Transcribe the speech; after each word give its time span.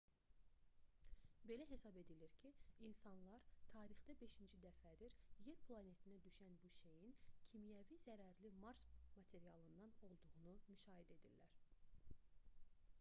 belə 1.49 1.65
hesab 1.73 1.97
edilir 2.01 2.31
ki 2.43 2.49
insanlar 2.87 3.43
tarixdə 3.73 4.15
beşinci 4.23 4.61
dəfədir 4.63 5.19
yer 5.49 5.61
planetinə 5.69 6.17
düşən 6.29 6.57
bu 6.65 6.71
şeyin 6.79 7.13
kimyəvi 7.53 7.99
zərərli 8.07 8.53
mars 8.65 8.89
materialından 9.19 9.95
olduğunu 10.11 10.57
müşahidə 10.73 11.19
edirlər 11.29 11.57